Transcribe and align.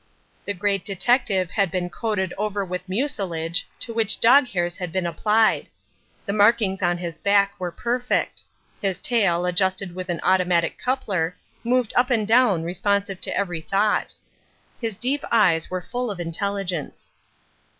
The 0.45 0.55
Great 0.55 0.83
Detective 0.83 1.51
had 1.51 1.69
been 1.69 1.87
coated 1.91 2.33
over 2.35 2.65
with 2.65 2.89
mucilage 2.89 3.67
to 3.81 3.93
which 3.93 4.19
dog 4.19 4.47
hairs 4.47 4.77
had 4.77 4.91
been 4.91 5.05
applied. 5.05 5.67
The 6.25 6.33
markings 6.33 6.81
on 6.81 6.97
his 6.97 7.19
back 7.19 7.53
were 7.59 7.71
perfect. 7.71 8.41
His 8.81 8.99
tail, 8.99 9.45
adjusted 9.45 9.93
with 9.93 10.09
an 10.09 10.19
automatic 10.23 10.79
coupler, 10.79 11.37
moved 11.63 11.93
up 11.95 12.09
and 12.09 12.27
down 12.27 12.63
responsive 12.63 13.21
to 13.21 13.37
every 13.37 13.61
thought. 13.61 14.15
His 14.79 14.97
deep 14.97 15.23
eyes 15.31 15.69
were 15.69 15.83
full 15.83 16.09
of 16.09 16.19
intelligence. 16.19 17.11